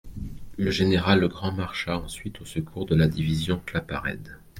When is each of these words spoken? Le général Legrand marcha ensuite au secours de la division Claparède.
Le 0.57 0.71
général 0.71 1.19
Legrand 1.19 1.51
marcha 1.51 1.95
ensuite 1.99 2.41
au 2.41 2.45
secours 2.45 2.87
de 2.87 2.95
la 2.95 3.07
division 3.07 3.61
Claparède. 3.67 4.39